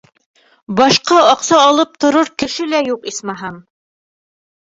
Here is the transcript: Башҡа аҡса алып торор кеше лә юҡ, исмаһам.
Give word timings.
Башҡа 0.77 1.17
аҡса 1.33 1.59
алып 1.65 1.99
торор 2.05 2.31
кеше 2.43 2.67
лә 2.71 2.81
юҡ, 2.87 3.05
исмаһам. 3.13 3.59